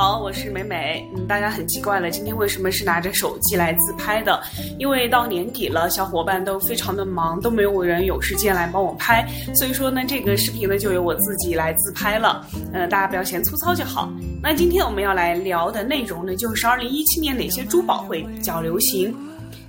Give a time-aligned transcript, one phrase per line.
[0.00, 1.04] 好我是美美。
[1.16, 4.40] 嗯，大家很奇怪了，今天为什么是拿着手机来自拍的？
[4.78, 12.46] 因为到年底了，小伙伴都非常的忙，都没有人有时间来帮我拍，所以说呢，这个视频呢就由我自己来自拍了。
[12.72, 14.08] 嗯，大家不要嫌粗糙就好。
[14.40, 19.12] 那今天我们要来聊的内容呢，就是二零一七年哪些珠宝会比较流行。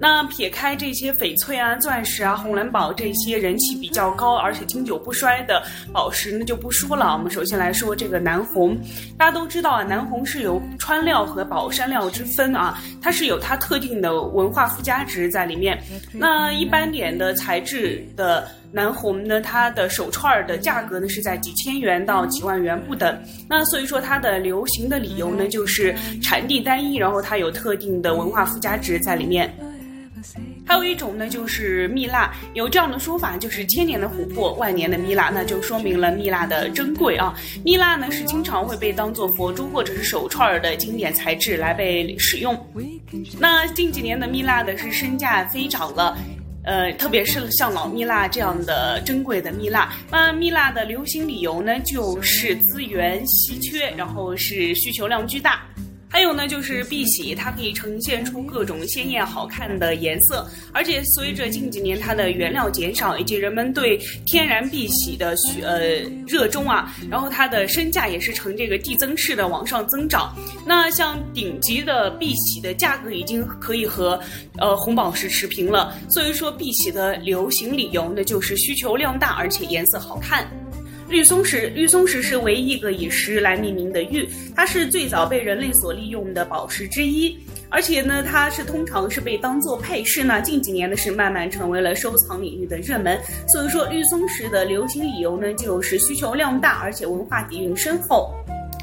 [0.00, 5.62] 那撇开这些翡翠啊、钻石啊、红蓝宝这些人气比较高而且经久不衰的
[5.92, 7.12] 宝石，那就不说了。
[7.12, 8.74] 我们首先来说这个南红，
[9.18, 15.78] 大家都知道啊，南红是有川料和宝山料之分啊，它是有它特定的文化附加值在里面。
[16.14, 23.22] 那一般点的材质的南红呢，它的手串的价格呢是在几千元到几万元不等。
[23.46, 29.54] 那所以说它的流行的理由呢，就是产地单一，然后它有特定的文化附加值在里面。
[30.66, 37.34] 还有一种呢，就是蜜蜡，有这样的说法，就是千年的琥珀，万年的蜜蜡，那就说明了蜜蜡的珍贵啊。
[37.64, 42.56] 蜜蜡呢是经常会被当做佛珠或者是手串的经典材质来被使用。
[43.38, 46.16] 那近几年的蜜蜡的是身价飞涨了，
[46.64, 49.92] 呃，特别是像老蜜蜡这样的珍贵的蜜蜡。
[50.10, 55.62] 那蜜蜡的流行理由呢，就是资源稀缺，然后是需求量巨大。
[56.20, 65.98] 还有呢，就是碧玺，它可以呈现出各种鲜艳好看的颜色，而且随着近几年它的原料减少，以及人们对天然碧玺的呃
[66.28, 70.36] 热衷啊，然后它的身价也是呈这个递增式的往上增长。
[70.66, 74.20] 那像顶级的碧玺的价格已经可以和
[74.58, 80.46] 呃红宝石持平了，所以说碧玺的流行理由呢，就是需求量大，而且颜色好看。
[81.10, 87.36] 绿松石，绿松石是唯一一个以石来命名的玉，它是最早被人类所利用的宝石之一，
[87.68, 90.40] 而且呢，它是通常是被当做配饰呢。
[90.40, 93.18] 近几年呢，是慢慢成为了收藏领域的热门。
[93.48, 98.32] 所以说，绿松石的流行理由呢，就是需求量大，而且文化底蕴深厚。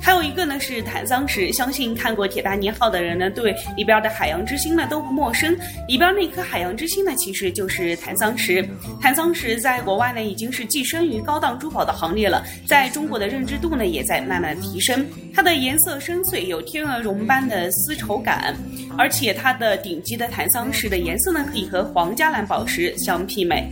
[0.02, 5.58] 还有一个呢是坦桑石，相信看过《铁达尼号》的人呢，对里边的海洋之心呢都不陌生。
[5.88, 8.68] 里边那颗海洋之心呢，其实就是坦桑石。
[9.02, 15.06] 坦桑石在国外呢已经是跻身于高档珠宝的行列了，在中国的认知度呢也在慢慢提升。
[15.34, 18.56] 它的颜色深邃，有天鹅绒般的丝绸感，
[18.98, 23.70] 而且它的顶级的坦桑石的颜色呢可以和皇家蓝宝石相媲美。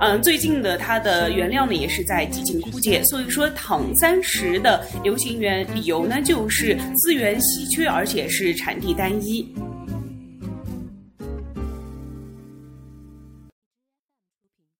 [0.00, 9.46] 嗯，最近的它的原料呢也是在几近枯竭，所以说躺三十的流行源理由呢就是资源稀缺，而且是产地单一。